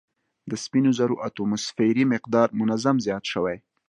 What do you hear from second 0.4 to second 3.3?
د سپینو زرو اتوموسفیري مقدار منظم زیات